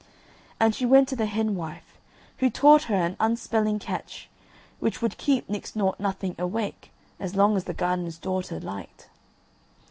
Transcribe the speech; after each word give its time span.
And 0.59 0.73
she 0.73 0.83
went 0.83 1.07
to 1.09 1.15
the 1.15 1.27
hen 1.27 1.53
wife, 1.55 1.99
who 2.39 2.49
taught 2.49 2.85
her 2.85 2.95
an 2.95 3.15
unspelling 3.19 3.77
catch 3.77 4.31
which 4.79 4.99
would 4.99 5.15
keep 5.19 5.47
Nix 5.47 5.75
Nought 5.75 5.99
Nothing 5.99 6.33
awake 6.39 6.91
as 7.19 7.35
long 7.35 7.55
as 7.55 7.65
the 7.65 7.75
gardener's 7.75 8.17
daughter 8.17 8.59
liked. 8.59 9.09